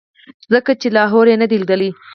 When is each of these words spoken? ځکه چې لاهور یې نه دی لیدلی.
ځکه 0.53 0.71
چې 0.81 0.87
لاهور 0.97 1.25
یې 1.31 1.35
نه 1.41 1.45
دی 1.49 1.57
لیدلی. 1.61 1.89